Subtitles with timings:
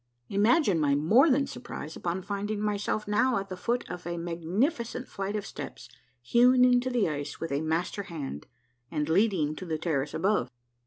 [0.29, 5.07] Imagine my more than surprise upon finding myself now at the foot of a magnificent
[5.07, 5.87] flight of steps,
[6.23, 8.47] hewn into the ice with a master hand,
[8.89, 10.49] and leading to the terrace above.